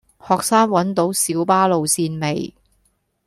[0.27, 2.55] 學生搵到小巴路線未